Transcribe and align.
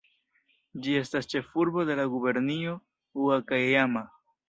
Ĝi 0.85 0.95
estas 1.01 1.29
ĉefurbo 1.35 1.85
de 1.91 1.99
la 2.01 2.09
gubernio 2.17 2.77
Ŭakajama. 3.29 4.09